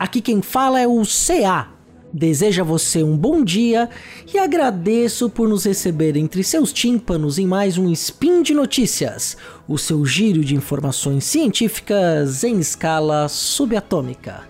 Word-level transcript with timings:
Aqui 0.00 0.22
quem 0.22 0.40
fala 0.40 0.80
é 0.80 0.88
o 0.88 1.02
CA. 1.02 1.68
Desejo 2.10 2.62
a 2.62 2.64
você 2.64 3.02
um 3.02 3.14
bom 3.14 3.44
dia 3.44 3.90
e 4.32 4.38
agradeço 4.38 5.28
por 5.28 5.46
nos 5.46 5.66
receber 5.66 6.16
entre 6.16 6.42
seus 6.42 6.72
tímpanos 6.72 7.38
em 7.38 7.46
mais 7.46 7.76
um 7.76 7.92
Spin 7.92 8.42
de 8.42 8.54
Notícias, 8.54 9.36
o 9.68 9.76
seu 9.76 10.06
giro 10.06 10.42
de 10.42 10.54
informações 10.54 11.24
científicas 11.24 12.42
em 12.44 12.58
escala 12.60 13.28
subatômica. 13.28 14.44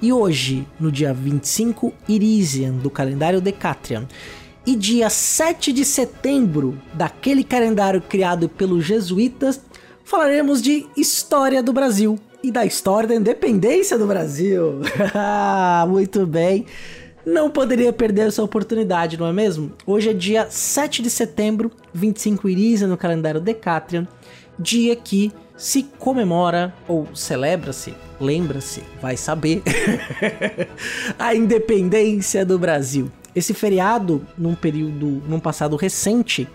E 0.00 0.10
hoje, 0.10 0.66
no 0.80 0.90
dia 0.90 1.12
25 1.12 1.92
Irisian 2.08 2.72
do 2.72 2.88
calendário 2.88 3.42
Decatrian, 3.42 4.08
e 4.66 4.74
dia 4.74 5.10
7 5.10 5.70
de 5.70 5.84
setembro 5.84 6.80
daquele 6.94 7.44
calendário 7.44 8.00
criado 8.00 8.48
pelos 8.48 8.86
jesuítas, 8.86 9.60
falaremos 10.02 10.62
de 10.62 10.86
história 10.96 11.62
do 11.62 11.74
Brasil 11.74 12.18
e 12.44 12.50
da 12.50 12.66
história 12.66 13.08
da 13.08 13.14
independência 13.14 13.96
do 13.96 14.06
Brasil. 14.06 14.82
Muito 15.88 16.26
bem. 16.26 16.66
Não 17.24 17.48
poderia 17.48 17.90
perder 17.90 18.28
essa 18.28 18.42
oportunidade, 18.42 19.18
não 19.18 19.26
é 19.26 19.32
mesmo? 19.32 19.72
Hoje 19.86 20.10
é 20.10 20.12
dia 20.12 20.46
7 20.50 21.00
de 21.00 21.08
setembro, 21.08 21.70
25 21.94 22.46
Irisa 22.46 22.86
no 22.86 22.98
calendário 22.98 23.40
Decatrian, 23.40 24.06
dia 24.58 24.94
que 24.94 25.32
se 25.56 25.84
comemora 25.98 26.74
ou 26.86 27.08
celebra-se, 27.14 27.94
lembra-se, 28.20 28.82
vai 29.00 29.16
saber, 29.16 29.62
a 31.18 31.34
independência 31.34 32.44
do 32.44 32.58
Brasil. 32.58 33.10
Esse 33.34 33.54
feriado, 33.54 34.20
num 34.36 34.54
período, 34.54 35.22
num 35.26 35.40
passado 35.40 35.76
recente, 35.76 36.46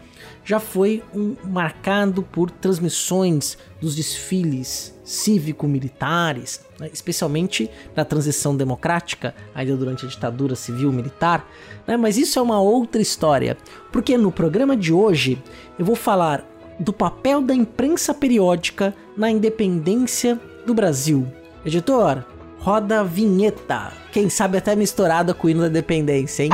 já 0.43 0.59
foi 0.59 1.03
um, 1.13 1.35
marcado 1.43 2.23
por 2.23 2.49
transmissões 2.51 3.57
dos 3.81 3.95
desfiles 3.95 4.97
cívico-militares, 5.03 6.61
né, 6.79 6.89
especialmente 6.93 7.69
na 7.95 8.05
transição 8.05 8.55
democrática, 8.55 9.33
ainda 9.55 9.75
durante 9.75 10.05
a 10.05 10.09
ditadura 10.09 10.55
civil-militar. 10.55 11.47
Né, 11.87 11.97
mas 11.97 12.17
isso 12.17 12.37
é 12.37 12.41
uma 12.41 12.61
outra 12.61 13.01
história, 13.01 13.57
porque 13.91 14.17
no 14.17 14.31
programa 14.31 14.77
de 14.77 14.93
hoje 14.93 15.41
eu 15.77 15.85
vou 15.85 15.95
falar 15.95 16.45
do 16.79 16.93
papel 16.93 17.41
da 17.41 17.53
imprensa 17.53 18.13
periódica 18.13 18.95
na 19.17 19.29
independência 19.29 20.39
do 20.65 20.73
Brasil. 20.73 21.27
Editor, 21.65 22.23
roda 22.59 23.01
a 23.01 23.03
vinheta. 23.03 23.91
Quem 24.11 24.29
sabe 24.29 24.57
até 24.57 24.75
misturada 24.75 25.33
com 25.33 25.47
o 25.47 25.49
hino 25.49 25.61
da 25.61 25.67
independência, 25.67 26.43
hein? 26.43 26.51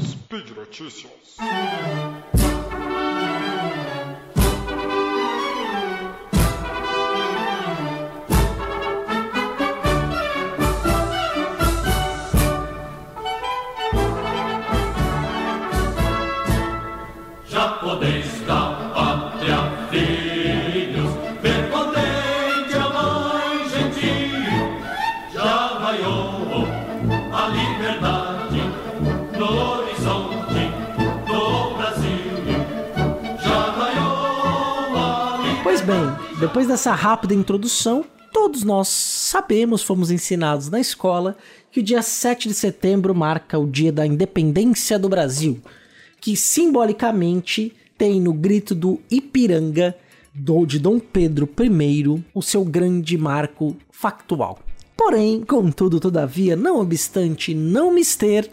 Speed 0.00 0.50
Notícias. 0.56 1.08
Depois 36.40 36.68
dessa 36.68 36.92
rápida 36.92 37.34
introdução, 37.34 38.04
todos 38.32 38.62
nós 38.62 38.88
sabemos, 38.88 39.82
fomos 39.82 40.10
ensinados 40.10 40.70
na 40.70 40.78
escola, 40.80 41.36
que 41.70 41.80
o 41.80 41.82
dia 41.82 42.00
7 42.00 42.48
de 42.48 42.54
setembro 42.54 43.14
marca 43.14 43.58
o 43.58 43.66
dia 43.66 43.92
da 43.92 44.06
independência 44.06 44.98
do 44.98 45.08
Brasil, 45.08 45.60
que 46.20 46.36
simbolicamente 46.36 47.74
tem 47.98 48.20
no 48.20 48.32
grito 48.32 48.74
do 48.74 49.00
Ipiranga 49.10 49.96
do, 50.32 50.64
de 50.64 50.78
Dom 50.78 51.00
Pedro 51.00 51.48
I 51.60 52.24
o 52.32 52.40
seu 52.40 52.64
grande 52.64 53.18
marco 53.18 53.76
factual. 53.90 54.60
Porém, 54.96 55.42
contudo, 55.42 55.98
todavia, 55.98 56.54
não 56.54 56.80
obstante 56.80 57.52
não 57.52 57.92
mister, 57.92 58.48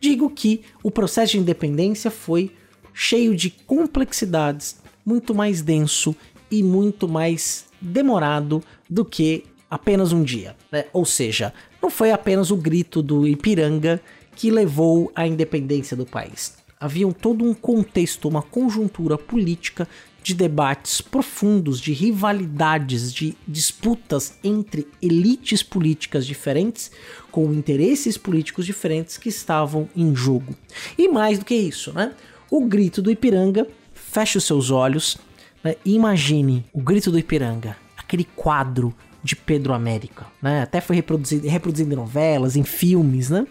digo 0.00 0.30
que 0.30 0.62
o 0.82 0.90
processo 0.90 1.32
de 1.32 1.38
independência 1.38 2.10
foi 2.10 2.50
cheio 2.92 3.36
de 3.36 3.50
complexidades, 3.50 4.76
muito 5.04 5.34
mais 5.34 5.62
denso 5.62 6.14
e 6.50 6.62
muito 6.62 7.08
mais 7.08 7.66
demorado 7.80 8.62
do 8.88 9.04
que 9.04 9.44
apenas 9.70 10.12
um 10.12 10.22
dia. 10.22 10.56
Né? 10.72 10.86
Ou 10.92 11.04
seja, 11.04 11.52
não 11.80 11.90
foi 11.90 12.10
apenas 12.10 12.50
o 12.50 12.56
grito 12.56 13.02
do 13.02 13.26
Ipiranga 13.26 14.00
que 14.34 14.50
levou 14.50 15.12
à 15.14 15.26
independência 15.26 15.96
do 15.96 16.06
país. 16.06 16.58
Havia 16.78 17.10
todo 17.12 17.44
um 17.44 17.52
contexto, 17.52 18.26
uma 18.26 18.42
conjuntura 18.42 19.18
política 19.18 19.86
de 20.22 20.34
debates 20.34 21.00
profundos, 21.00 21.80
de 21.80 21.92
rivalidades, 21.92 23.12
de 23.12 23.36
disputas 23.46 24.34
entre 24.44 24.86
elites 25.00 25.62
políticas 25.62 26.26
diferentes, 26.26 26.90
com 27.30 27.52
interesses 27.52 28.18
políticos 28.18 28.66
diferentes 28.66 29.16
que 29.16 29.28
estavam 29.28 29.88
em 29.96 30.14
jogo. 30.14 30.54
E 30.98 31.08
mais 31.08 31.38
do 31.38 31.44
que 31.44 31.54
isso, 31.54 31.92
né? 31.92 32.12
O 32.50 32.64
grito 32.66 33.00
do 33.00 33.10
Ipiranga, 33.10 33.66
feche 33.94 34.38
os 34.38 34.44
seus 34.44 34.70
olhos, 34.70 35.16
né? 35.62 35.76
Imagine 35.84 36.64
o 36.72 36.80
grito 36.80 37.10
do 37.10 37.18
Ipiranga, 37.18 37.76
aquele 37.96 38.24
quadro 38.24 38.94
de 39.22 39.36
Pedro 39.36 39.72
América, 39.72 40.26
né? 40.42 40.62
Até 40.62 40.80
foi 40.80 40.96
reproduzido, 40.96 41.46
reproduzido 41.48 41.92
em 41.92 41.96
novelas, 41.96 42.56
em 42.56 42.64
filmes, 42.64 43.30
né? 43.30 43.46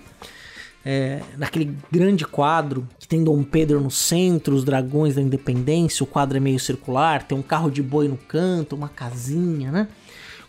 É, 0.86 1.22
naquele 1.38 1.76
grande 1.92 2.26
quadro 2.26 2.88
que 2.98 3.08
tem 3.08 3.24
Dom 3.24 3.44
Pedro 3.44 3.82
no 3.82 3.92
centro, 3.92 4.56
os 4.56 4.64
dragões 4.64 5.16
da 5.16 5.22
independência, 5.22 6.04
o 6.04 6.08
quadro 6.08 6.38
é 6.38 6.40
meio 6.40 6.60
circular, 6.60 7.24
tem 7.24 7.38
um 7.38 7.42
carro 7.42 7.70
de 7.70 7.84
boi 7.84 8.08
no 8.08 8.16
canto, 8.16 8.76
uma 8.76 8.88
casinha, 8.88 9.72
né? 9.72 9.88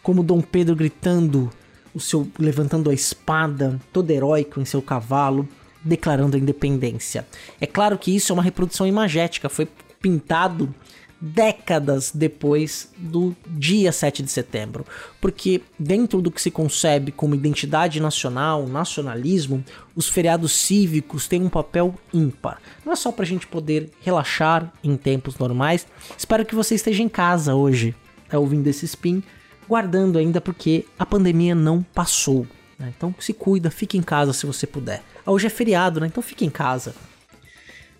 Como 0.02 0.22
Dom 0.22 0.40
Pedro 0.40 0.76
gritando, 0.76 1.50
o 1.92 1.98
seu 2.00 2.28
levantando 2.38 2.90
a 2.90 2.94
espada, 2.94 3.80
todo 3.92 4.10
heróico 4.10 4.60
em 4.60 4.64
seu 4.64 4.80
cavalo, 4.80 5.48
declarando 5.82 6.36
a 6.36 6.38
independência. 6.38 7.26
É 7.60 7.66
claro 7.66 7.98
que 7.98 8.14
isso 8.14 8.32
é 8.32 8.34
uma 8.34 8.42
reprodução 8.42 8.86
imagética, 8.86 9.48
foi 9.48 9.68
pintado 10.00 10.72
décadas 11.20 12.10
depois 12.14 12.90
do 12.96 13.36
dia 13.46 13.92
7 13.92 14.22
de 14.22 14.30
setembro. 14.30 14.86
Porque, 15.20 15.60
dentro 15.78 16.22
do 16.22 16.30
que 16.30 16.40
se 16.40 16.50
concebe 16.50 17.12
como 17.12 17.34
identidade 17.34 18.00
nacional, 18.00 18.66
nacionalismo, 18.66 19.62
os 19.94 20.08
feriados 20.08 20.52
cívicos 20.52 21.28
têm 21.28 21.42
um 21.42 21.50
papel 21.50 21.94
ímpar. 22.12 22.60
Não 22.84 22.92
é 22.92 22.96
só 22.96 23.12
para 23.12 23.24
a 23.24 23.28
gente 23.28 23.46
poder 23.46 23.90
relaxar 24.00 24.72
em 24.82 24.96
tempos 24.96 25.36
normais. 25.36 25.86
Espero 26.16 26.46
que 26.46 26.54
você 26.54 26.74
esteja 26.74 27.02
em 27.02 27.08
casa 27.08 27.54
hoje, 27.54 27.94
tá 28.28 28.38
ouvindo 28.38 28.66
esse 28.66 28.86
spin, 28.86 29.22
guardando 29.68 30.18
ainda 30.18 30.40
porque 30.40 30.86
a 30.98 31.04
pandemia 31.04 31.54
não 31.54 31.82
passou. 31.82 32.46
Né? 32.78 32.92
Então 32.96 33.14
se 33.18 33.34
cuida, 33.34 33.70
fique 33.70 33.98
em 33.98 34.02
casa 34.02 34.32
se 34.32 34.46
você 34.46 34.66
puder. 34.66 35.02
Hoje 35.26 35.46
é 35.46 35.50
feriado, 35.50 36.00
né? 36.00 36.06
Então 36.06 36.22
fique 36.22 36.46
em 36.46 36.50
casa 36.50 36.94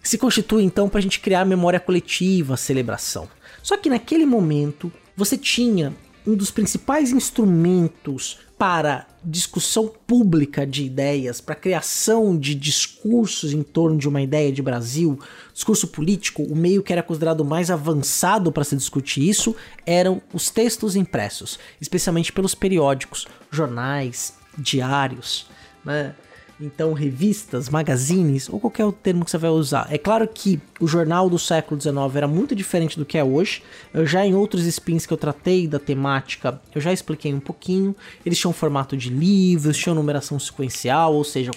se 0.02 0.18
constitui 0.18 0.62
então 0.62 0.88
para 0.88 0.98
a 0.98 1.02
gente 1.02 1.20
criar 1.20 1.42
a 1.42 1.44
memória 1.44 1.80
coletiva, 1.80 2.54
a 2.54 2.56
celebração. 2.56 3.28
Só 3.62 3.76
que 3.76 3.90
naquele 3.90 4.26
momento 4.26 4.92
você 5.16 5.36
tinha 5.36 5.94
um 6.26 6.34
dos 6.34 6.50
principais 6.50 7.10
instrumentos 7.10 8.38
para 8.58 9.06
discussão 9.24 9.90
pública 10.06 10.66
de 10.66 10.84
ideias, 10.84 11.40
para 11.40 11.54
criação 11.54 12.36
de 12.36 12.54
discursos 12.54 13.52
em 13.52 13.62
torno 13.62 13.96
de 13.96 14.06
uma 14.06 14.20
ideia 14.20 14.52
de 14.52 14.60
Brasil, 14.60 15.18
discurso 15.52 15.88
político, 15.88 16.42
o 16.42 16.54
meio 16.54 16.82
que 16.82 16.92
era 16.92 17.02
considerado 17.02 17.42
mais 17.42 17.70
avançado 17.70 18.52
para 18.52 18.64
se 18.64 18.76
discutir 18.76 19.26
isso 19.26 19.56
eram 19.86 20.20
os 20.32 20.50
textos 20.50 20.94
impressos, 20.94 21.58
especialmente 21.80 22.32
pelos 22.32 22.54
periódicos, 22.54 23.26
jornais, 23.50 24.34
diários, 24.58 25.46
né? 25.82 26.14
Então 26.60 26.92
revistas, 26.92 27.68
magazines 27.68 28.48
ou 28.48 28.60
qualquer 28.60 28.84
outro 28.84 29.00
termo 29.02 29.24
que 29.24 29.30
você 29.30 29.38
vai 29.38 29.50
usar. 29.50 29.86
É 29.90 29.96
claro 29.96 30.28
que 30.28 30.60
o 30.78 30.86
jornal 30.86 31.30
do 31.30 31.38
século 31.38 31.80
XIX 31.80 31.96
era 32.14 32.28
muito 32.28 32.54
diferente 32.54 32.98
do 32.98 33.06
que 33.06 33.16
é 33.16 33.24
hoje. 33.24 33.62
Eu 33.94 34.06
já 34.06 34.24
em 34.26 34.34
outros 34.34 34.64
spins 34.66 35.06
que 35.06 35.12
eu 35.12 35.16
tratei 35.16 35.66
da 35.66 35.78
temática, 35.78 36.60
eu 36.74 36.80
já 36.80 36.92
expliquei 36.92 37.32
um 37.32 37.40
pouquinho. 37.40 37.96
Eles 38.24 38.38
tinham 38.38 38.52
formato 38.52 38.96
de 38.96 39.08
livros, 39.08 39.76
tinham 39.76 39.94
numeração 39.94 40.38
sequencial, 40.38 41.14
ou 41.14 41.24
seja, 41.24 41.50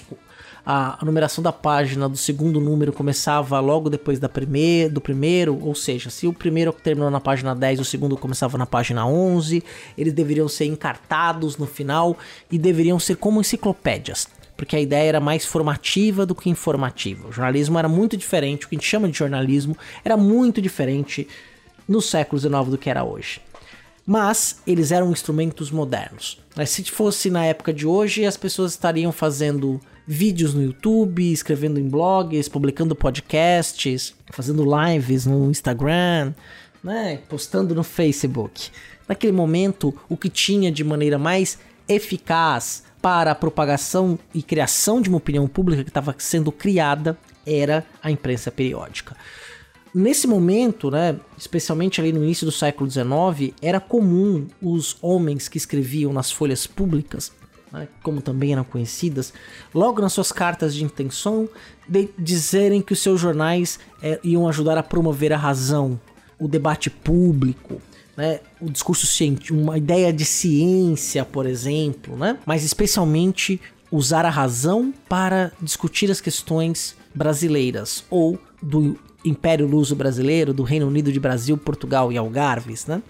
a, 0.66 0.98
numeração 1.04 1.44
da 1.44 1.52
página 1.52 2.08
do 2.08 2.16
segundo 2.16 2.62
número 2.62 2.94
começava 2.94 3.60
logo 3.60 3.90
depois 3.90 4.20
da 4.20 4.30
primeir, 4.30 4.90
do 4.90 5.02
primeiro, 5.02 5.60
ou 5.62 5.76
seja, 5.76 6.10
se 6.10 6.26
o 6.26 6.32
primeiro 6.32 6.72
terminou 6.72 7.12
na 7.12 7.20
página 7.20 7.54
10, 7.54 7.82
o 7.82 7.86
segundo 7.86 8.16
começava 8.16 8.58
na 8.58 8.66
página 8.66 9.06
11, 9.06 9.62
eles 9.98 10.14
deveriam 10.14 10.48
ser 10.48 10.66
encartados 10.66 11.58
no 11.58 11.66
final 11.66 12.18
e 12.50 12.58
deveriam 12.58 12.98
ser 12.98 13.18
como 13.18 13.42
enciclopédias 13.42 14.28
porque 14.56 14.76
a 14.76 14.80
ideia 14.80 15.10
era 15.10 15.20
mais 15.20 15.46
formativa 15.46 16.26
do 16.26 16.36
que 16.36 16.50
informativa. 16.50 17.28
O 17.28 17.32
jornalismo 17.32 17.78
era 17.80 17.88
muito 17.90 18.16
diferente, 18.16 18.66
o 18.66 18.70
que 18.70 18.76
a 18.76 18.80
gente 18.80 18.88
chama 18.88 19.10
de 19.10 19.18
jornalismo 19.18 19.78
era 20.04 20.16
muito 20.16 20.62
diferente 20.62 21.28
no 21.88 22.02
século 22.02 22.40
XIX 22.40 22.70
do 22.70 22.78
que 22.78 22.90
era 22.90 23.04
hoje. 23.04 23.42
mas 24.06 24.62
eles 24.68 24.92
eram 24.92 25.12
instrumentos 25.12 25.72
modernos. 25.72 26.38
Se 26.66 26.84
fosse 26.84 27.30
na 27.30 27.46
época 27.46 27.74
de 27.74 27.88
hoje, 27.88 28.26
as 28.26 28.36
pessoas 28.36 28.72
estariam 28.72 29.12
fazendo 29.12 29.80
vídeos 30.06 30.54
no 30.54 30.62
YouTube, 30.62 31.32
escrevendo 31.32 31.80
em 31.80 31.88
blogs, 31.88 32.50
publicando 32.50 32.96
podcasts, 32.96 34.14
fazendo 34.30 34.66
lives 34.66 35.26
no 35.26 35.50
Instagram, 35.50 36.34
né, 36.84 37.20
postando 37.30 37.74
no 37.74 37.84
Facebook. 37.84 38.70
Naquele 39.08 39.32
momento, 39.32 39.94
o 40.10 40.18
que 40.18 40.30
tinha 40.30 40.70
de 40.72 40.84
maneira 40.84 41.18
mais 41.18 41.58
eficaz 41.88 42.84
para 43.04 43.32
a 43.32 43.36
propagação 43.36 44.18
e 44.34 44.42
criação 44.42 45.02
de 45.02 45.10
uma 45.10 45.18
opinião 45.18 45.46
pública 45.46 45.84
que 45.84 45.90
estava 45.90 46.16
sendo 46.18 46.54
criada 46.54 47.18
era 47.46 47.86
a 48.02 48.10
imprensa 48.10 48.50
periódica. 48.50 49.14
Nesse 49.94 50.26
momento, 50.26 50.90
né, 50.90 51.18
especialmente 51.38 52.00
ali 52.00 52.14
no 52.14 52.24
início 52.24 52.46
do 52.46 52.52
século 52.52 52.90
XIX, 52.90 53.54
era 53.62 53.82
comum 53.82 54.48
os 54.62 54.96
homens 55.02 55.50
que 55.50 55.58
escreviam 55.58 56.14
nas 56.14 56.32
folhas 56.32 56.66
públicas, 56.66 57.34
né, 57.74 57.90
como 58.02 58.22
também 58.22 58.54
eram 58.54 58.64
conhecidas, 58.64 59.34
logo 59.76 60.02
nas 60.02 60.14
suas 60.14 60.32
cartas 60.32 60.74
de 60.74 60.86
intenção, 60.86 61.50
de 61.86 62.08
dizerem 62.18 62.82
que 62.82 62.94
os 62.94 63.02
seus 63.02 63.20
jornais 63.20 63.82
é, 64.02 64.18
iam 64.24 64.48
ajudar 64.48 64.78
a 64.78 64.84
promover 64.84 65.34
a 65.34 65.38
razão, 65.38 66.00
o 66.40 66.48
debate 66.48 66.90
público, 66.90 67.82
né, 68.16 68.40
o 68.62 68.70
discurso 68.70 69.06
científico, 69.06 69.58
uma 69.58 69.78
ideia 69.78 70.14
de 70.14 70.26
ciência, 70.26 71.26
por 71.26 71.46
exemplo, 71.46 72.16
né, 72.16 72.38
mas 72.46 72.64
especialmente 72.64 73.60
usar 73.92 74.26
a 74.26 74.30
razão 74.30 74.94
para 75.08 75.52
discutir 75.62 76.10
as 76.10 76.20
questões 76.20 76.96
brasileiras 77.14 78.04
ou 78.10 78.40
do 78.62 78.98
Império 79.24 79.68
Luso 79.68 79.96
Brasileiro, 79.96 80.54
do 80.54 80.64
Reino 80.64 80.88
Unido 80.88 81.12
de 81.12 81.20
Brasil, 81.20 81.58
Portugal 81.58 82.12
e 82.12 82.18
Algarves, 82.18 82.86
né? 82.86 83.02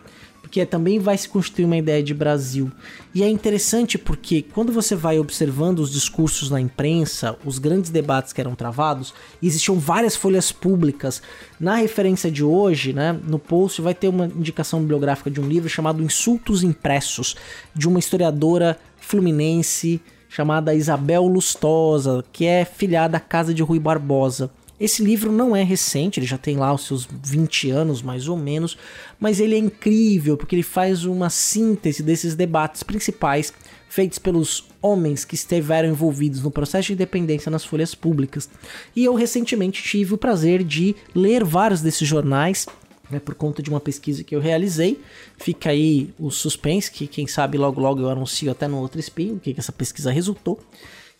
Porque 0.54 0.68
também 0.68 1.00
vai 1.00 1.18
se 1.18 1.28
construir 1.28 1.66
uma 1.66 1.78
ideia 1.78 2.04
de 2.04 2.14
Brasil. 2.14 2.72
E 3.12 3.24
é 3.24 3.28
interessante 3.28 3.98
porque 3.98 4.44
quando 4.44 4.72
você 4.72 4.96
vai 4.96 5.18
observando 5.18 5.80
os 5.80 5.92
discursos 5.92 6.52
na 6.52 6.62
imprensa, 6.62 7.36
os 7.44 7.58
grandes 7.58 7.90
debates 7.90 8.32
que 8.32 8.40
eram 8.40 8.54
travados, 8.54 9.16
existiam 9.42 9.80
várias 9.80 10.16
folhas 10.16 10.52
públicas. 10.52 11.24
Na 11.60 11.74
referência 11.74 12.30
de 12.30 12.44
hoje, 12.44 12.94
né, 12.94 13.20
no 13.28 13.40
post 13.40 13.82
vai 13.82 13.96
ter 13.96 14.08
uma 14.08 14.28
indicação 14.28 14.80
bibliográfica 14.80 15.32
de 15.32 15.42
um 15.42 15.48
livro 15.48 15.68
chamado 15.68 16.04
Insultos 16.04 16.62
Impressos, 16.62 17.36
de 17.74 17.88
uma 17.88 17.98
historiadora 17.98 18.78
fluminense 19.00 20.00
chamada 20.30 20.76
Isabel 20.76 21.26
Lustosa, 21.26 22.24
que 22.32 22.46
é 22.46 22.64
filhada 22.64 23.14
da 23.14 23.20
casa 23.20 23.56
de 23.56 23.64
Rui 23.64 23.80
Barbosa. 23.80 24.52
Esse 24.84 25.02
livro 25.02 25.32
não 25.32 25.56
é 25.56 25.64
recente, 25.64 26.20
ele 26.20 26.28
já 26.28 26.38
tem 26.38 26.58
lá 26.58 26.74
os 26.74 26.86
seus 26.86 27.08
20 27.10 27.70
anos 27.70 28.02
mais 28.02 28.28
ou 28.28 28.36
menos, 28.36 28.78
mas 29.18 29.40
ele 29.40 29.56
é 29.56 29.58
incrível 29.58 30.36
porque 30.36 30.54
ele 30.54 30.62
faz 30.62 31.06
uma 31.06 31.30
síntese 31.30 32.04
desses 32.04 32.36
debates 32.36 32.84
principais 32.84 33.54
feitos 33.88 34.20
pelos 34.20 34.66
homens 34.82 35.24
que 35.24 35.36
estiveram 35.36 35.88
envolvidos 35.88 36.44
no 36.44 36.52
processo 36.52 36.88
de 36.88 36.94
independência 36.96 37.50
nas 37.50 37.64
folhas 37.64 37.96
públicas. 37.96 38.50
E 38.94 39.06
eu 39.06 39.14
recentemente 39.16 39.82
tive 39.82 40.16
o 40.16 40.18
prazer 40.18 40.66
de 40.66 40.94
ler 41.16 41.46
vários 41.46 41.80
desses 41.80 42.06
jornais 42.06 42.66
né, 43.10 43.22
por 43.22 43.36
conta 43.36 43.64
de 43.64 43.70
uma 43.70 43.80
pesquisa 43.80 44.22
que 44.22 44.36
eu 44.36 44.42
realizei. 44.42 45.00
Fica 45.38 45.70
aí 45.70 46.14
o 46.20 46.30
suspense, 46.30 46.92
que 46.92 47.08
quem 47.08 47.26
sabe 47.26 47.58
logo 47.58 47.80
logo 47.80 48.02
eu 48.02 48.10
anuncio 48.10 48.52
até 48.52 48.68
no 48.68 48.80
outro 48.80 49.00
espinho 49.00 49.36
o 49.36 49.40
que, 49.40 49.54
que 49.54 49.62
essa 49.62 49.72
pesquisa 49.72 50.12
resultou 50.12 50.60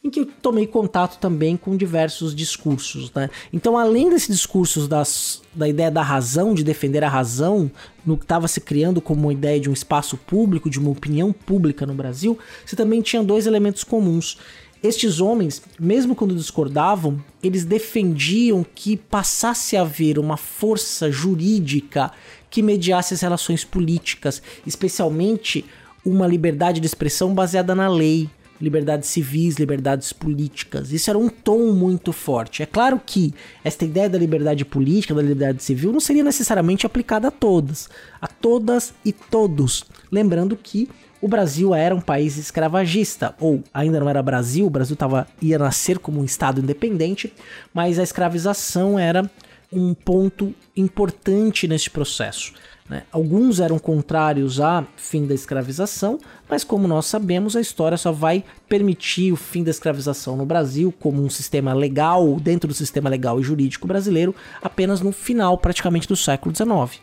em 0.04 0.10
que 0.10 0.20
eu 0.20 0.26
tomei 0.26 0.68
contato 0.68 1.18
também 1.18 1.56
com 1.56 1.78
diversos 1.78 2.36
discursos. 2.36 3.10
Né? 3.14 3.30
Então, 3.54 3.78
além 3.78 4.10
desses 4.10 4.28
discursos 4.28 4.86
das, 4.86 5.42
da 5.56 5.66
ideia 5.66 5.90
da 5.90 6.02
razão, 6.02 6.54
de 6.54 6.62
defender 6.62 7.06
a 7.06 7.10
razão, 7.10 7.72
no 8.06 8.18
que 8.18 8.26
estava 8.26 8.50
se 8.50 8.60
criando 8.60 9.00
como 9.00 9.22
uma 9.22 9.32
ideia 9.32 9.60
de 9.62 9.70
um 9.70 9.74
espaço 9.74 10.18
público, 10.18 10.70
de 10.70 10.78
uma 10.78 10.90
opinião 10.90 11.32
pública 11.32 11.86
no 11.86 11.94
Brasil, 11.94 12.38
você 12.66 12.76
também 12.76 13.02
tinha 13.02 13.24
dois 13.24 13.48
elementos 13.48 13.86
comuns. 13.86 14.38
Estes 14.84 15.22
homens, 15.22 15.62
mesmo 15.80 16.14
quando 16.14 16.36
discordavam, 16.36 17.24
eles 17.42 17.64
defendiam 17.64 18.66
que 18.76 18.98
passasse 18.98 19.78
a 19.78 19.82
haver 19.84 20.20
uma 20.20 20.36
força 20.36 21.10
jurídica 21.10 22.12
que 22.50 22.62
mediasse 22.62 23.14
as 23.14 23.22
relações 23.22 23.64
políticas, 23.64 24.42
especialmente 24.68 25.64
uma 26.06 26.28
liberdade 26.28 26.82
de 26.82 26.86
expressão 26.86 27.34
baseada 27.34 27.74
na 27.74 27.88
lei 27.88 28.30
liberdades 28.64 29.10
civis, 29.10 29.58
liberdades 29.58 30.14
políticas. 30.14 30.94
Isso 30.94 31.10
era 31.10 31.20
um 31.20 31.28
tom 31.28 31.74
muito 31.74 32.14
forte. 32.14 32.64
É 32.64 32.66
claro 32.66 33.00
que 33.06 33.34
esta 33.62 33.84
ideia 33.84 34.10
da 34.10 34.18
liberdade 34.18 34.64
política, 34.64 35.14
da 35.14 35.22
liberdade 35.22 35.62
civil, 35.62 35.92
não 35.92 36.00
seria 36.00 36.24
necessariamente 36.24 36.86
aplicada 36.86 37.28
a 37.28 37.32
todas, 37.32 37.90
a 38.22 38.28
todas 38.28 38.94
e 39.04 39.12
todos. 39.12 39.84
Lembrando 40.10 40.56
que 40.56 40.88
o 41.22 41.28
Brasil 41.28 41.76
era 41.76 41.94
um 41.94 42.00
país 42.00 42.38
escravagista, 42.38 43.36
ou 43.38 43.62
ainda 43.74 44.00
não 44.00 44.08
era 44.10 44.24
Brasil, 44.24 44.66
o 44.66 44.70
Brasil 44.70 44.96
tava, 44.96 45.28
ia 45.42 45.60
nascer 45.60 46.00
como 46.00 46.22
um 46.22 46.26
Estado 46.26 46.62
independente, 46.62 47.34
mas 47.74 48.00
a 48.00 48.04
escravização 48.04 48.98
era 48.98 49.30
um 49.72 49.94
ponto 49.94 50.54
importante 50.76 51.68
neste 51.68 51.90
processo. 51.90 52.54
Né? 52.94 53.02
Alguns 53.12 53.60
eram 53.60 53.80
contrários 53.80 54.62
a 54.62 54.86
fim 54.96 55.26
da 55.26 55.34
escravização, 55.34 56.20
mas 56.48 56.64
como 56.64 56.88
nós 56.88 57.08
sabemos, 57.08 57.56
a 57.56 57.62
história 57.62 57.98
só 57.98 58.12
vai 58.12 58.44
permitir 58.70 59.32
o 59.32 59.36
fim 59.36 59.64
da 59.64 59.72
escravização 59.72 60.38
no 60.38 60.46
Brasil 60.46 60.94
como 61.00 61.24
um 61.24 61.30
sistema 61.30 61.74
legal, 61.74 62.40
dentro 62.40 62.68
do 62.68 62.74
sistema 62.76 63.10
legal 63.10 63.40
e 63.40 63.44
jurídico 63.44 63.88
brasileiro, 63.88 64.36
apenas 64.62 65.02
no 65.02 65.12
final 65.12 65.58
praticamente 65.58 66.08
do 66.08 66.16
século 66.16 66.56
XIX. 66.56 67.02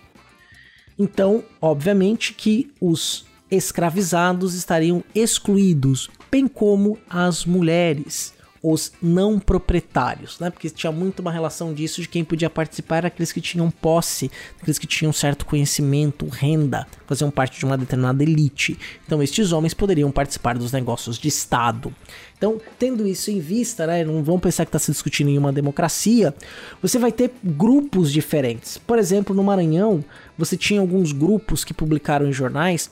Então, 0.96 1.42
obviamente 1.60 2.34
que 2.34 2.70
os 2.80 3.24
escravizados 3.50 4.54
estariam 4.54 5.02
excluídos, 5.12 6.08
bem 6.30 6.46
como 6.46 6.98
as 7.10 7.44
mulheres 7.44 8.32
os 8.62 8.92
não 9.00 9.38
proprietários, 9.38 10.38
né? 10.38 10.50
Porque 10.50 10.68
tinha 10.68 10.92
muito 10.92 11.20
uma 11.20 11.32
relação 11.32 11.72
disso 11.72 12.02
de 12.02 12.08
quem 12.08 12.22
podia 12.22 12.50
participar 12.50 12.98
era 12.98 13.06
aqueles 13.08 13.32
que 13.32 13.40
tinham 13.40 13.70
posse, 13.70 14.30
aqueles 14.60 14.78
que 14.78 14.86
tinham 14.86 15.12
certo 15.12 15.46
conhecimento, 15.46 16.26
renda, 16.28 16.86
faziam 17.06 17.30
parte 17.30 17.58
de 17.58 17.64
uma 17.64 17.78
determinada 17.78 18.22
elite. 18.22 18.78
Então 19.06 19.22
estes 19.22 19.52
homens 19.52 19.72
poderiam 19.72 20.10
participar 20.10 20.58
dos 20.58 20.72
negócios 20.72 21.18
de 21.18 21.28
Estado. 21.28 21.94
Então, 22.36 22.58
tendo 22.78 23.06
isso 23.06 23.30
em 23.30 23.38
vista, 23.38 23.86
né, 23.86 24.02
não 24.04 24.22
vamos 24.22 24.40
pensar 24.40 24.64
que 24.64 24.70
está 24.70 24.78
se 24.78 24.90
discutindo 24.90 25.28
em 25.28 25.36
uma 25.36 25.52
democracia, 25.52 26.34
você 26.80 26.98
vai 26.98 27.12
ter 27.12 27.32
grupos 27.44 28.10
diferentes. 28.10 28.78
Por 28.78 28.98
exemplo, 28.98 29.34
no 29.34 29.44
Maranhão, 29.44 30.02
você 30.38 30.56
tinha 30.56 30.80
alguns 30.80 31.12
grupos 31.12 31.64
que 31.64 31.74
publicaram 31.74 32.26
em 32.26 32.32
jornais 32.32 32.90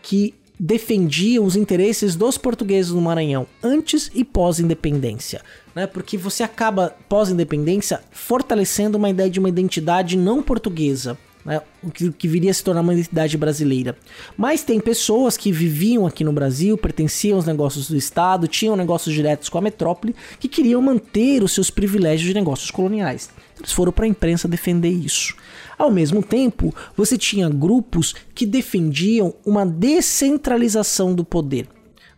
que 0.00 0.34
defendiam 0.58 1.44
os 1.44 1.56
interesses 1.56 2.16
dos 2.16 2.36
portugueses 2.36 2.92
no 2.92 3.00
Maranhão 3.00 3.46
antes 3.62 4.10
e 4.14 4.24
pós-independência, 4.24 5.40
né? 5.74 5.86
Porque 5.86 6.16
você 6.16 6.42
acaba 6.42 6.94
pós-independência 7.08 8.00
fortalecendo 8.10 8.98
uma 8.98 9.10
ideia 9.10 9.30
de 9.30 9.38
uma 9.38 9.48
identidade 9.48 10.16
não 10.16 10.42
portuguesa, 10.42 11.16
né? 11.44 11.62
O 11.82 11.90
que, 11.90 12.28
viria 12.28 12.50
a 12.50 12.54
se 12.54 12.62
tornar 12.62 12.80
uma 12.80 12.92
identidade 12.92 13.36
brasileira. 13.38 13.96
Mas 14.36 14.62
tem 14.62 14.80
pessoas 14.80 15.36
que 15.36 15.52
viviam 15.52 16.06
aqui 16.06 16.24
no 16.24 16.32
Brasil, 16.32 16.76
pertenciam 16.76 17.36
aos 17.36 17.46
negócios 17.46 17.88
do 17.88 17.96
Estado, 17.96 18.48
tinham 18.48 18.76
negócios 18.76 19.14
diretos 19.14 19.48
com 19.48 19.58
a 19.58 19.62
metrópole, 19.62 20.14
que 20.38 20.48
queriam 20.48 20.82
manter 20.82 21.42
os 21.42 21.52
seus 21.52 21.70
privilégios 21.70 22.28
de 22.28 22.34
negócios 22.34 22.70
coloniais. 22.70 23.30
Eles 23.58 23.72
foram 23.72 23.92
para 23.92 24.04
a 24.04 24.08
imprensa 24.08 24.48
defender 24.48 24.90
isso. 24.90 25.34
Ao 25.76 25.90
mesmo 25.90 26.22
tempo, 26.22 26.74
você 26.96 27.16
tinha 27.16 27.48
grupos 27.48 28.14
que 28.34 28.46
defendiam 28.46 29.34
uma 29.44 29.64
descentralização 29.64 31.14
do 31.14 31.24
poder. 31.24 31.68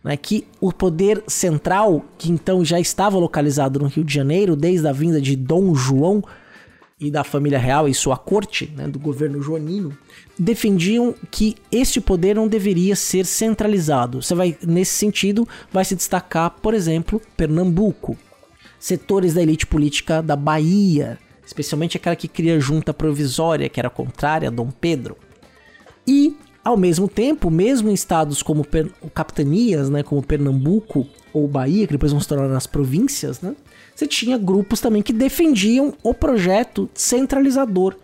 Né, 0.03 0.17
que 0.17 0.47
o 0.59 0.73
poder 0.73 1.23
central, 1.27 2.03
que 2.17 2.31
então 2.31 2.65
já 2.65 2.79
estava 2.79 3.19
localizado 3.19 3.79
no 3.79 3.85
Rio 3.85 4.03
de 4.03 4.11
Janeiro, 4.11 4.55
desde 4.55 4.87
a 4.87 4.91
vinda 4.91 5.21
de 5.21 5.35
Dom 5.35 5.75
João 5.75 6.23
e 6.99 7.11
da 7.11 7.23
família 7.23 7.59
real 7.59 7.87
e 7.87 7.93
sua 7.93 8.17
corte, 8.17 8.71
né, 8.75 8.87
do 8.87 8.97
governo 8.97 9.39
joanino, 9.43 9.95
defendiam 10.39 11.13
que 11.29 11.55
este 11.71 12.01
poder 12.01 12.35
não 12.35 12.47
deveria 12.47 12.95
ser 12.95 13.27
centralizado. 13.27 14.23
Você 14.23 14.33
vai, 14.33 14.57
nesse 14.65 14.93
sentido, 14.93 15.47
vai 15.71 15.85
se 15.85 15.95
destacar, 15.95 16.49
por 16.49 16.73
exemplo, 16.73 17.21
Pernambuco, 17.37 18.17
setores 18.79 19.35
da 19.35 19.41
elite 19.43 19.67
política 19.67 20.21
da 20.21 20.35
Bahia, 20.35 21.19
especialmente 21.51 21.97
aquela 21.97 22.15
que 22.15 22.29
cria 22.29 22.59
junta 22.59 22.93
provisória, 22.93 23.67
que 23.67 23.79
era 23.79 23.89
contrária 23.89 24.47
a 24.47 24.51
Dom 24.51 24.71
Pedro. 24.71 25.17
E, 26.07 26.35
ao 26.63 26.77
mesmo 26.77 27.09
tempo, 27.09 27.51
mesmo 27.51 27.89
em 27.89 27.93
estados 27.93 28.41
como 28.41 28.65
per 28.65 28.89
capitanias, 29.13 29.89
né, 29.89 30.01
como 30.01 30.23
Pernambuco 30.23 31.05
ou 31.33 31.47
Bahia, 31.47 31.85
que 31.85 31.93
depois 31.93 32.13
vão 32.13 32.21
se 32.21 32.27
tornar 32.27 32.47
nas 32.47 32.65
províncias, 32.65 33.41
né, 33.41 33.53
você 33.93 34.07
tinha 34.07 34.37
grupos 34.37 34.79
também 34.79 35.01
que 35.01 35.11
defendiam 35.11 35.93
o 36.01 36.13
projeto 36.13 36.89
centralizador, 36.93 37.95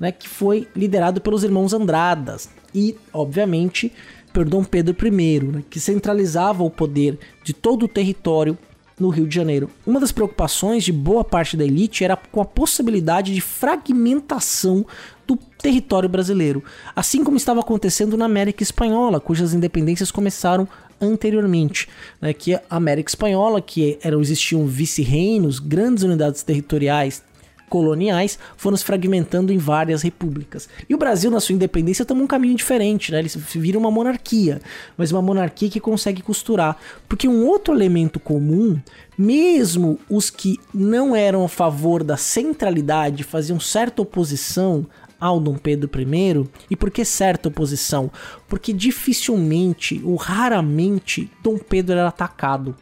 né, 0.00 0.10
que 0.10 0.28
foi 0.28 0.68
liderado 0.74 1.20
pelos 1.20 1.44
irmãos 1.44 1.72
Andradas 1.72 2.50
e, 2.74 2.96
obviamente, 3.12 3.92
por 4.32 4.44
Dom 4.44 4.64
Pedro 4.64 4.94
I, 5.06 5.40
né, 5.40 5.64
que 5.70 5.78
centralizava 5.78 6.64
o 6.64 6.70
poder 6.70 7.18
de 7.44 7.52
todo 7.52 7.84
o 7.84 7.88
território 7.88 8.58
no 8.98 9.10
Rio 9.10 9.26
de 9.26 9.34
Janeiro. 9.34 9.70
Uma 9.86 10.00
das 10.00 10.12
preocupações 10.12 10.82
de 10.82 10.92
boa 10.92 11.22
parte 11.22 11.56
da 11.56 11.64
elite 11.64 12.02
era 12.02 12.16
com 12.16 12.40
a 12.40 12.44
possibilidade 12.44 13.34
de 13.34 13.40
fragmentação 13.40 14.86
do 15.26 15.36
território 15.36 16.08
brasileiro, 16.08 16.62
assim 16.94 17.22
como 17.24 17.36
estava 17.36 17.60
acontecendo 17.60 18.16
na 18.16 18.24
América 18.24 18.62
Espanhola, 18.62 19.20
cujas 19.20 19.52
independências 19.52 20.10
começaram 20.10 20.68
anteriormente, 21.00 21.88
né, 22.20 22.32
que 22.32 22.54
a 22.54 22.62
América 22.70 23.10
Espanhola, 23.10 23.60
que 23.60 23.98
eram 24.02 24.20
existiam 24.20 24.66
vice-reinos, 24.66 25.58
grandes 25.58 26.04
unidades 26.04 26.42
territoriais 26.42 27.22
coloniais 27.68 28.38
foram 28.56 28.76
se 28.76 28.84
fragmentando 28.84 29.52
em 29.52 29.58
várias 29.58 30.02
repúblicas. 30.02 30.68
E 30.88 30.94
o 30.94 30.98
Brasil, 30.98 31.30
na 31.30 31.40
sua 31.40 31.54
independência, 31.54 32.04
toma 32.04 32.22
um 32.22 32.26
caminho 32.26 32.54
diferente, 32.54 33.12
né? 33.12 33.18
Ele 33.18 33.28
vira 33.28 33.78
uma 33.78 33.90
monarquia, 33.90 34.60
mas 34.96 35.12
uma 35.12 35.22
monarquia 35.22 35.68
que 35.68 35.80
consegue 35.80 36.22
costurar. 36.22 36.76
Porque 37.08 37.28
um 37.28 37.46
outro 37.46 37.74
elemento 37.74 38.18
comum, 38.18 38.80
mesmo 39.16 39.98
os 40.08 40.30
que 40.30 40.58
não 40.72 41.14
eram 41.14 41.44
a 41.44 41.48
favor 41.48 42.02
da 42.02 42.16
centralidade, 42.16 43.24
faziam 43.24 43.58
certa 43.60 44.02
oposição 44.02 44.86
ao 45.18 45.40
Dom 45.40 45.56
Pedro 45.56 45.90
I. 46.00 46.48
E 46.70 46.76
por 46.76 46.90
que 46.90 47.04
certa 47.04 47.48
oposição? 47.48 48.10
Porque 48.48 48.72
dificilmente 48.72 50.00
ou 50.04 50.16
raramente 50.16 51.30
Dom 51.42 51.58
Pedro 51.58 51.96
era 51.96 52.08
atacado 52.08 52.74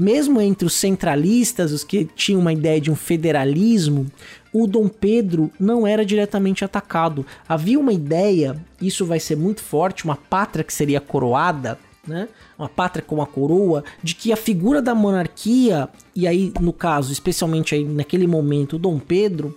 mesmo 0.00 0.40
entre 0.40 0.66
os 0.66 0.72
centralistas, 0.72 1.72
os 1.72 1.84
que 1.84 2.06
tinham 2.16 2.40
uma 2.40 2.54
ideia 2.54 2.80
de 2.80 2.90
um 2.90 2.96
federalismo, 2.96 4.06
o 4.50 4.66
Dom 4.66 4.88
Pedro 4.88 5.50
não 5.60 5.86
era 5.86 6.06
diretamente 6.06 6.64
atacado. 6.64 7.26
Havia 7.46 7.78
uma 7.78 7.92
ideia, 7.92 8.56
isso 8.80 9.04
vai 9.04 9.20
ser 9.20 9.36
muito 9.36 9.60
forte, 9.60 10.04
uma 10.06 10.16
pátria 10.16 10.64
que 10.64 10.72
seria 10.72 11.02
coroada, 11.02 11.78
né? 12.06 12.28
Uma 12.58 12.68
pátria 12.68 13.04
com 13.06 13.20
a 13.20 13.26
coroa, 13.26 13.84
de 14.02 14.14
que 14.14 14.32
a 14.32 14.36
figura 14.36 14.80
da 14.80 14.94
monarquia, 14.94 15.86
e 16.16 16.26
aí 16.26 16.50
no 16.58 16.72
caso, 16.72 17.12
especialmente 17.12 17.74
aí 17.74 17.84
naquele 17.84 18.26
momento, 18.26 18.76
o 18.76 18.78
Dom 18.78 18.98
Pedro, 18.98 19.54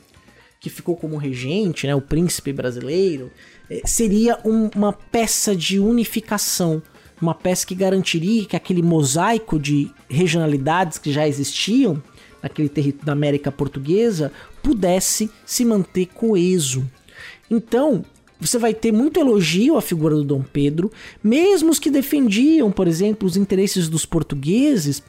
que 0.59 0.69
ficou 0.69 0.97
como 0.97 1.15
regente, 1.15 1.87
né, 1.87 1.95
o 1.95 2.01
príncipe 2.01 2.51
brasileiro, 2.51 3.31
eh, 3.69 3.81
seria 3.85 4.37
um, 4.43 4.69
uma 4.75 4.91
peça 4.91 5.55
de 5.55 5.79
unificação 5.79 6.81
uma 7.21 7.33
peça 7.33 7.65
que 7.65 7.75
garantiria 7.75 8.45
que 8.45 8.55
aquele 8.55 8.81
mosaico 8.81 9.59
de 9.59 9.89
regionalidades 10.09 10.97
que 10.97 11.11
já 11.11 11.27
existiam 11.27 12.01
naquele 12.41 12.69
território 12.69 13.05
da 13.05 13.13
América 13.13 13.51
Portuguesa 13.51 14.31
pudesse 14.61 15.29
se 15.45 15.63
manter 15.63 16.07
coeso. 16.07 16.83
Então, 17.49 18.03
você 18.39 18.57
vai 18.57 18.73
ter 18.73 18.91
muito 18.91 19.19
elogio 19.19 19.77
à 19.77 19.81
figura 19.81 20.15
do 20.15 20.23
Dom 20.23 20.41
Pedro, 20.41 20.91
mesmo 21.23 21.71
os 21.71 21.79
que 21.79 21.89
defendiam, 21.89 22.71
por 22.71 22.87
exemplo, 22.87 23.27
os 23.27 23.37
interesses 23.37 23.87
dos 23.87 24.05
portugueses, 24.05 25.01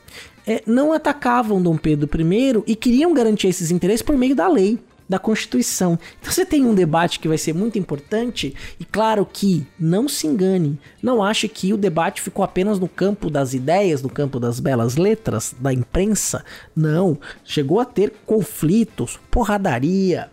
é, 0.46 0.62
não 0.66 0.92
atacavam 0.92 1.60
Dom 1.60 1.76
Pedro 1.76 2.08
I 2.20 2.62
e 2.66 2.76
queriam 2.76 3.12
garantir 3.12 3.48
esses 3.48 3.70
interesses 3.70 4.02
por 4.02 4.16
meio 4.16 4.36
da 4.36 4.46
lei 4.46 4.78
da 5.08 5.18
Constituição. 5.18 5.98
Então 6.20 6.32
você 6.32 6.44
tem 6.44 6.64
um 6.64 6.74
debate 6.74 7.18
que 7.18 7.28
vai 7.28 7.38
ser 7.38 7.54
muito 7.54 7.78
importante 7.78 8.54
e 8.78 8.84
claro 8.84 9.26
que 9.30 9.66
não 9.78 10.08
se 10.08 10.26
engane, 10.26 10.78
não 11.02 11.22
ache 11.22 11.48
que 11.48 11.72
o 11.72 11.76
debate 11.76 12.22
ficou 12.22 12.44
apenas 12.44 12.78
no 12.78 12.88
campo 12.88 13.28
das 13.28 13.54
ideias, 13.54 14.02
no 14.02 14.08
campo 14.08 14.40
das 14.40 14.60
belas 14.60 14.96
letras, 14.96 15.54
da 15.58 15.72
imprensa. 15.72 16.44
Não, 16.74 17.18
chegou 17.44 17.80
a 17.80 17.84
ter 17.84 18.12
conflitos, 18.26 19.18
porradaria, 19.30 20.30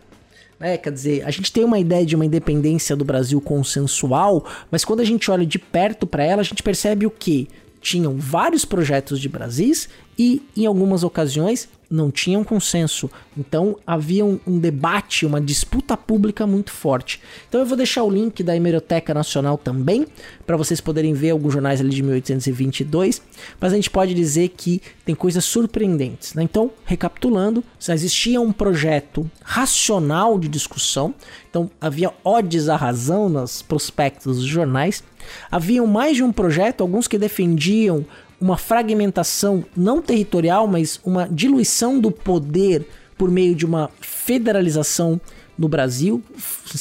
é, 0.62 0.78
quer 0.78 0.92
dizer, 0.92 1.24
a 1.26 1.30
gente 1.32 1.52
tem 1.52 1.64
uma 1.64 1.80
ideia 1.80 2.06
de 2.06 2.14
uma 2.14 2.24
independência 2.24 2.94
do 2.94 3.04
Brasil 3.04 3.40
consensual, 3.40 4.46
mas 4.70 4.84
quando 4.84 5.00
a 5.00 5.04
gente 5.04 5.28
olha 5.28 5.44
de 5.44 5.58
perto 5.58 6.06
para 6.06 6.22
ela, 6.22 6.40
a 6.40 6.44
gente 6.44 6.62
percebe 6.62 7.04
o 7.04 7.10
que? 7.10 7.48
Tinham 7.82 8.16
vários 8.16 8.64
projetos 8.64 9.20
de 9.20 9.28
Brasis 9.28 9.88
e, 10.18 10.40
em 10.56 10.64
algumas 10.64 11.02
ocasiões, 11.02 11.68
não 11.92 12.10
tinham 12.10 12.42
consenso. 12.42 13.10
Então 13.36 13.76
havia 13.86 14.24
um, 14.24 14.40
um, 14.46 14.58
debate, 14.58 15.26
uma 15.26 15.40
disputa 15.40 15.96
pública 15.96 16.46
muito 16.46 16.72
forte. 16.72 17.20
Então 17.48 17.60
eu 17.60 17.66
vou 17.66 17.76
deixar 17.76 18.02
o 18.02 18.10
link 18.10 18.42
da 18.42 18.56
Hemeroteca 18.56 19.12
Nacional 19.12 19.58
também, 19.58 20.06
para 20.46 20.56
vocês 20.56 20.80
poderem 20.80 21.12
ver 21.12 21.30
alguns 21.30 21.52
jornais 21.52 21.80
ali 21.80 21.90
de 21.90 22.02
1822. 22.02 23.20
Mas 23.60 23.72
a 23.72 23.76
gente 23.76 23.90
pode 23.90 24.14
dizer 24.14 24.48
que 24.48 24.80
tem 25.04 25.14
coisas 25.14 25.44
surpreendentes. 25.44 26.32
Né? 26.34 26.42
Então, 26.42 26.70
recapitulando, 26.86 27.62
existia 27.88 28.40
um 28.40 28.52
projeto 28.52 29.30
racional 29.42 30.38
de 30.38 30.48
discussão. 30.48 31.14
Então 31.50 31.70
havia 31.78 32.10
odes 32.24 32.70
à 32.70 32.76
razão 32.76 33.28
nos 33.28 33.60
prospectos 33.60 34.38
dos 34.38 34.46
jornais. 34.46 35.04
Havia 35.50 35.84
mais 35.86 36.16
de 36.16 36.22
um 36.22 36.32
projeto, 36.32 36.80
alguns 36.80 37.08
que 37.08 37.18
defendiam 37.18 38.04
uma 38.40 38.56
fragmentação 38.56 39.64
não 39.76 40.02
territorial, 40.02 40.66
mas 40.66 41.00
uma 41.04 41.28
diluição 41.28 42.00
do 42.00 42.10
poder 42.10 42.86
por 43.16 43.30
meio 43.30 43.54
de 43.54 43.64
uma 43.64 43.88
federalização 44.00 45.20
no 45.56 45.68
Brasil, 45.68 46.22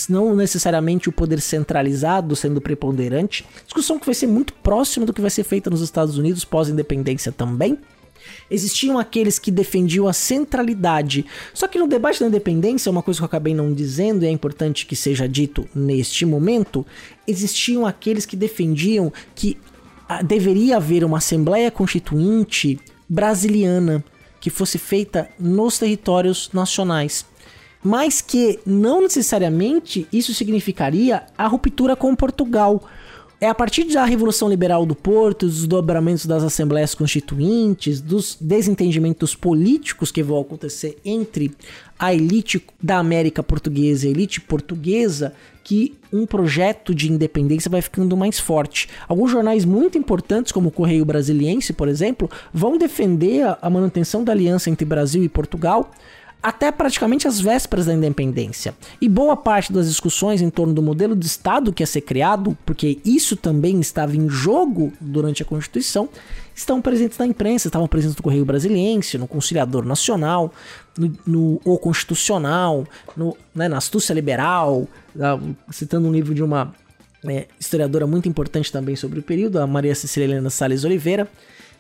não 0.09 0.35
necessariamente 0.35 1.09
o 1.09 1.11
poder 1.11 1.39
centralizado 1.41 2.35
sendo 2.35 2.61
preponderante. 2.61 3.45
Discussão 3.63 3.99
que 3.99 4.05
vai 4.05 4.15
ser 4.15 4.27
muito 4.27 4.53
próxima 4.53 5.05
do 5.05 5.13
que 5.13 5.21
vai 5.21 5.29
ser 5.29 5.43
feita 5.43 5.69
nos 5.69 5.81
Estados 5.81 6.17
Unidos 6.17 6.43
pós-independência 6.43 7.31
também. 7.31 7.77
Existiam 8.49 8.97
aqueles 8.97 9.39
que 9.39 9.51
defendiam 9.51 10.07
a 10.07 10.13
centralidade. 10.13 11.25
Só 11.53 11.67
que 11.67 11.79
no 11.79 11.87
debate 11.87 12.19
da 12.19 12.27
independência, 12.27 12.91
uma 12.91 13.03
coisa 13.03 13.19
que 13.19 13.23
eu 13.23 13.27
acabei 13.27 13.53
não 13.53 13.73
dizendo 13.73 14.23
e 14.23 14.27
é 14.27 14.31
importante 14.31 14.85
que 14.85 14.95
seja 14.95 15.27
dito 15.27 15.67
neste 15.73 16.25
momento, 16.25 16.85
existiam 17.27 17.85
aqueles 17.85 18.25
que 18.25 18.35
defendiam 18.35 19.11
que 19.35 19.57
deveria 20.25 20.77
haver 20.77 21.03
uma 21.03 21.19
Assembleia 21.19 21.71
Constituinte 21.71 22.79
brasiliana 23.07 24.03
que 24.41 24.49
fosse 24.49 24.77
feita 24.77 25.29
nos 25.39 25.77
territórios 25.77 26.49
nacionais. 26.51 27.25
Mas 27.83 28.21
que 28.21 28.59
não 28.65 29.01
necessariamente 29.01 30.07
isso 30.11 30.33
significaria 30.33 31.23
a 31.37 31.47
ruptura 31.47 31.95
com 31.95 32.15
Portugal. 32.15 32.83
É 33.43 33.47
a 33.47 33.55
partir 33.55 33.85
da 33.85 34.05
Revolução 34.05 34.47
Liberal 34.47 34.85
do 34.85 34.93
Porto, 34.93 35.47
dos 35.47 35.65
dobramentos 35.65 36.27
das 36.27 36.43
Assembleias 36.43 36.93
Constituintes, 36.93 37.99
dos 37.99 38.37
desentendimentos 38.39 39.33
políticos 39.33 40.11
que 40.11 40.21
vão 40.21 40.39
acontecer 40.39 40.99
entre 41.03 41.51
a 41.97 42.13
elite 42.13 42.63
da 42.79 42.99
América 42.99 43.41
Portuguesa 43.41 44.05
e 44.05 44.09
a 44.09 44.11
elite 44.11 44.39
portuguesa, 44.39 45.33
que 45.63 45.97
um 46.13 46.27
projeto 46.27 46.93
de 46.93 47.11
independência 47.11 47.67
vai 47.67 47.81
ficando 47.81 48.15
mais 48.15 48.39
forte. 48.39 48.87
Alguns 49.07 49.31
jornais 49.31 49.65
muito 49.65 49.97
importantes, 49.97 50.51
como 50.51 50.69
o 50.69 50.71
Correio 50.71 51.03
Brasiliense, 51.03 51.73
por 51.73 51.87
exemplo, 51.87 52.29
vão 52.53 52.77
defender 52.77 53.57
a 53.59 53.69
manutenção 53.71 54.23
da 54.23 54.33
aliança 54.33 54.69
entre 54.69 54.85
Brasil 54.85 55.23
e 55.23 55.29
Portugal 55.29 55.89
até 56.41 56.71
praticamente 56.71 57.27
as 57.27 57.39
vésperas 57.39 57.85
da 57.85 57.93
independência. 57.93 58.73
E 58.99 59.07
boa 59.07 59.37
parte 59.37 59.71
das 59.71 59.87
discussões 59.87 60.41
em 60.41 60.49
torno 60.49 60.73
do 60.73 60.81
modelo 60.81 61.15
de 61.15 61.25
Estado 61.25 61.71
que 61.71 61.83
ia 61.83 61.87
ser 61.87 62.01
criado, 62.01 62.57
porque 62.65 62.99
isso 63.05 63.35
também 63.35 63.79
estava 63.79 64.15
em 64.15 64.27
jogo 64.27 64.91
durante 64.99 65.43
a 65.43 65.45
Constituição, 65.45 66.09
estão 66.55 66.81
presentes 66.81 67.17
na 67.17 67.25
imprensa, 67.25 67.67
estavam 67.67 67.87
presentes 67.87 68.17
no 68.17 68.23
Correio 68.23 68.43
Brasiliense, 68.45 69.17
no 69.17 69.27
Conciliador 69.27 69.85
Nacional, 69.85 70.51
no, 70.97 71.17
no 71.25 71.61
O 71.63 71.77
Constitucional, 71.77 72.85
no, 73.15 73.37
né, 73.53 73.67
na 73.67 73.77
Astúcia 73.77 74.13
Liberal, 74.13 74.87
citando 75.71 76.07
um 76.07 76.11
livro 76.11 76.33
de 76.33 76.43
uma 76.43 76.73
é, 77.25 77.45
historiadora 77.59 78.07
muito 78.07 78.27
importante 78.27 78.71
também 78.71 78.95
sobre 78.95 79.19
o 79.19 79.23
período, 79.23 79.59
a 79.59 79.67
Maria 79.67 79.93
Cecília 79.93 80.25
Helena 80.25 80.49
Salles 80.49 80.83
Oliveira. 80.83 81.27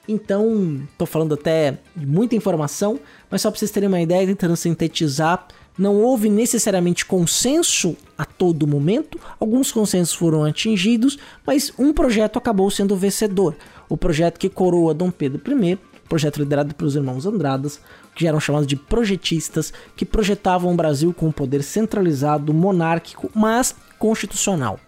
Então, 0.07 0.81
tô 0.97 1.05
falando 1.05 1.35
até 1.35 1.77
de 1.95 2.05
muita 2.05 2.35
informação, 2.35 2.99
mas 3.29 3.41
só 3.41 3.51
para 3.51 3.59
vocês 3.59 3.71
terem 3.71 3.87
uma 3.87 4.01
ideia, 4.01 4.25
tentando 4.25 4.55
sintetizar, 4.55 5.47
não 5.77 5.95
houve 6.01 6.29
necessariamente 6.29 7.05
consenso 7.05 7.95
a 8.17 8.25
todo 8.25 8.67
momento, 8.67 9.19
alguns 9.39 9.71
consensos 9.71 10.13
foram 10.13 10.43
atingidos, 10.43 11.17
mas 11.45 11.71
um 11.77 11.93
projeto 11.93 12.37
acabou 12.37 12.69
sendo 12.69 12.95
vencedor. 12.95 13.55
O 13.87 13.95
projeto 13.95 14.37
que 14.37 14.49
coroa 14.49 14.93
Dom 14.93 15.09
Pedro 15.11 15.41
I, 15.63 15.77
projeto 16.09 16.39
liderado 16.39 16.75
pelos 16.75 16.95
irmãos 16.95 17.25
Andradas, 17.25 17.79
que 18.15 18.27
eram 18.27 18.39
chamados 18.39 18.67
de 18.67 18.75
projetistas, 18.75 19.71
que 19.95 20.03
projetavam 20.03 20.73
o 20.73 20.75
Brasil 20.75 21.13
com 21.13 21.27
um 21.27 21.31
poder 21.31 21.63
centralizado, 21.63 22.53
monárquico, 22.53 23.29
mas 23.33 23.73
constitucional. 23.97 24.79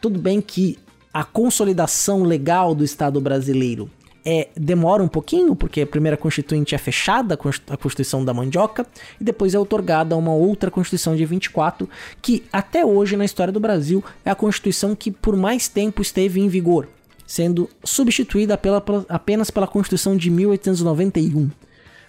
Tudo 0.00 0.20
bem 0.20 0.40
que 0.40 0.78
a 1.12 1.24
consolidação 1.24 2.22
legal 2.22 2.74
do 2.74 2.84
Estado 2.84 3.20
brasileiro 3.20 3.90
é, 4.30 4.48
demora 4.54 5.02
um 5.02 5.08
pouquinho, 5.08 5.56
porque 5.56 5.80
a 5.80 5.86
primeira 5.86 6.14
constituinte 6.14 6.74
é 6.74 6.78
fechada, 6.78 7.38
a 7.70 7.76
Constituição 7.78 8.22
da 8.22 8.34
Mandioca, 8.34 8.86
e 9.18 9.24
depois 9.24 9.54
é 9.54 9.58
otorgada 9.58 10.14
uma 10.14 10.34
outra 10.34 10.70
Constituição 10.70 11.16
de 11.16 11.24
24, 11.24 11.88
que 12.20 12.44
até 12.52 12.84
hoje 12.84 13.16
na 13.16 13.24
história 13.24 13.50
do 13.50 13.58
Brasil 13.58 14.04
é 14.26 14.30
a 14.30 14.34
Constituição 14.34 14.94
que 14.94 15.10
por 15.10 15.34
mais 15.34 15.66
tempo 15.66 16.02
esteve 16.02 16.42
em 16.42 16.48
vigor, 16.48 16.86
sendo 17.26 17.70
substituída 17.82 18.58
pela, 18.58 18.84
apenas 19.08 19.50
pela 19.50 19.66
Constituição 19.66 20.14
de 20.14 20.28
1891. 20.28 21.48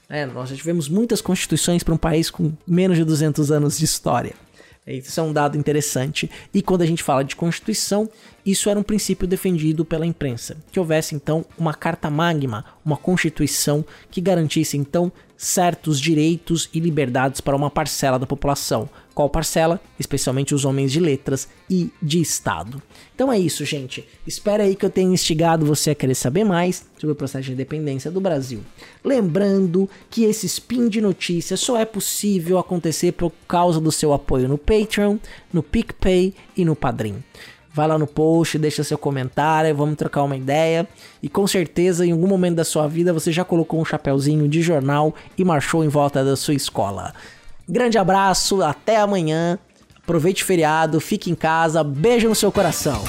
É, 0.09 0.25
nós 0.25 0.49
já 0.49 0.57
tivemos 0.57 0.89
muitas 0.89 1.21
constituições 1.21 1.83
para 1.83 1.93
um 1.93 1.97
país 1.97 2.29
com 2.29 2.51
menos 2.67 2.97
de 2.97 3.05
200 3.05 3.49
anos 3.49 3.77
de 3.77 3.85
história. 3.85 4.33
Isso 4.93 5.19
é 5.19 5.23
um 5.23 5.33
dado 5.33 5.57
interessante. 5.57 6.29
E 6.53 6.61
quando 6.61 6.81
a 6.81 6.85
gente 6.85 7.03
fala 7.03 7.23
de 7.23 7.35
Constituição, 7.35 8.09
isso 8.45 8.69
era 8.69 8.79
um 8.79 8.83
princípio 8.83 9.27
defendido 9.27 9.85
pela 9.85 10.05
imprensa. 10.05 10.57
Que 10.71 10.79
houvesse 10.79 11.15
então 11.15 11.45
uma 11.57 11.73
carta 11.73 12.09
magma, 12.09 12.65
uma 12.83 12.97
Constituição 12.97 13.85
que 14.09 14.21
garantisse 14.21 14.77
então 14.77 15.11
certos 15.41 16.01
direitos 16.01 16.69
e 16.73 16.81
liberdades 16.81 17.39
para 17.39 17.55
uma 17.55 17.71
parcela 17.71 18.19
da 18.19 18.25
população. 18.25 18.89
Qual 19.15 19.29
parcela? 19.29 19.79
Especialmente 19.97 20.53
os 20.53 20.65
homens 20.65 20.91
de 20.91 20.99
letras 20.99 21.47
e 21.69 21.89
de 22.01 22.19
Estado. 22.19 22.83
Então 23.15 23.31
é 23.31 23.39
isso, 23.39 23.63
gente. 23.63 24.05
Espero 24.27 24.63
aí 24.63 24.75
que 24.75 24.85
eu 24.85 24.89
tenha 24.89 25.13
instigado 25.13 25.65
você 25.65 25.91
a 25.91 25.95
querer 25.95 26.15
saber 26.15 26.43
mais 26.43 26.85
sobre 26.97 27.13
o 27.13 27.15
processo 27.15 27.45
de 27.45 27.53
independência 27.53 28.11
do 28.11 28.19
Brasil. 28.19 28.59
Lembrando 29.01 29.89
que 30.09 30.25
esse 30.25 30.45
spin 30.45 30.89
de 30.89 30.99
notícias 30.99 31.61
só 31.61 31.77
é 31.79 31.85
possível 31.85 32.57
acontecer 32.57 33.13
por 33.13 33.31
causa 33.47 33.79
do 33.79 33.93
seu 33.93 34.11
apoio 34.11 34.49
no 34.49 34.57
Patreon, 34.57 35.17
no 35.53 35.63
PicPay 35.63 36.33
e 36.57 36.65
no 36.65 36.75
Padrim. 36.75 37.23
Vai 37.71 37.87
lá 37.87 37.97
no 37.97 38.07
post, 38.07 38.57
deixa 38.57 38.83
seu 38.83 38.97
comentário, 38.97 39.75
vamos 39.75 39.95
trocar 39.95 40.23
uma 40.23 40.35
ideia. 40.35 40.87
E 41.21 41.29
com 41.29 41.45
certeza, 41.45 42.05
em 42.05 42.11
algum 42.11 42.27
momento 42.27 42.55
da 42.55 42.63
sua 42.63 42.87
vida, 42.87 43.13
você 43.13 43.31
já 43.31 43.43
colocou 43.43 43.79
um 43.79 43.85
chapéuzinho 43.85 44.47
de 44.47 44.61
jornal 44.61 45.13
e 45.37 45.45
marchou 45.45 45.83
em 45.83 45.87
volta 45.87 46.23
da 46.23 46.35
sua 46.35 46.55
escola. 46.55 47.13
Grande 47.67 47.97
abraço, 47.97 48.63
até 48.63 48.97
amanhã. 48.97 49.59
Aproveite 49.97 50.43
o 50.43 50.45
feriado, 50.45 50.99
fique 50.99 51.29
em 51.29 51.35
casa, 51.35 51.83
beijo 51.83 52.27
no 52.27 52.35
seu 52.35 52.51
coração. 52.51 53.03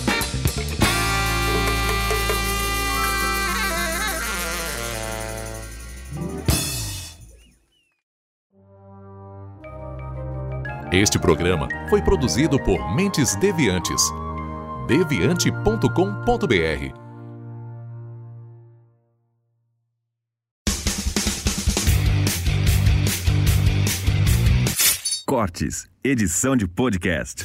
Este 10.92 11.18
programa 11.18 11.68
foi 11.88 12.02
produzido 12.02 12.58
por 12.62 12.94
Mentes 12.94 13.36
Deviantes 13.36 14.02
deviante.com.br. 14.90 16.98
Cortes, 25.24 25.88
edição 26.02 26.56
de 26.56 26.66
podcast. 26.66 27.44